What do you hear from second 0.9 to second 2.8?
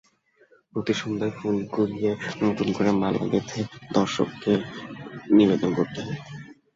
সন্ধ্যায় ফুল কুড়িয়ে নতুন